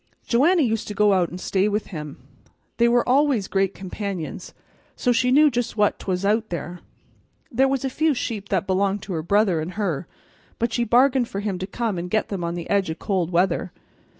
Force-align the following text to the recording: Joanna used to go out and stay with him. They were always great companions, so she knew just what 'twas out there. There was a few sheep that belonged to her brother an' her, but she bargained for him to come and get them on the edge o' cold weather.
Joanna 0.25 0.63
used 0.63 0.87
to 0.87 0.95
go 0.95 1.13
out 1.13 1.29
and 1.29 1.39
stay 1.39 1.67
with 1.69 1.85
him. 1.93 2.17
They 2.77 2.87
were 2.89 3.07
always 3.07 3.47
great 3.47 3.75
companions, 3.75 4.51
so 4.95 5.11
she 5.11 5.29
knew 5.29 5.51
just 5.51 5.77
what 5.77 5.99
'twas 5.99 6.25
out 6.25 6.49
there. 6.49 6.79
There 7.51 7.67
was 7.67 7.85
a 7.85 7.89
few 7.91 8.15
sheep 8.15 8.49
that 8.49 8.65
belonged 8.65 9.03
to 9.03 9.13
her 9.13 9.21
brother 9.21 9.61
an' 9.61 9.69
her, 9.77 10.07
but 10.57 10.73
she 10.73 10.85
bargained 10.85 11.27
for 11.27 11.41
him 11.41 11.59
to 11.59 11.67
come 11.67 11.99
and 11.99 12.09
get 12.09 12.29
them 12.29 12.43
on 12.43 12.55
the 12.55 12.67
edge 12.67 12.89
o' 12.89 12.95
cold 12.95 13.29
weather. 13.29 13.71